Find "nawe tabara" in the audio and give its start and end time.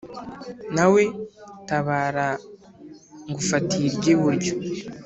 0.75-2.27